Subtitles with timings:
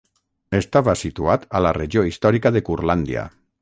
[0.59, 3.33] Estava situat a la regió històrica de Curlàndia.